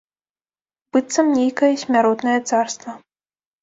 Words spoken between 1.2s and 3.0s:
нейкае смяротнае царства.